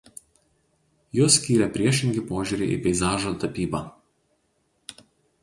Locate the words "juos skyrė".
1.19-1.67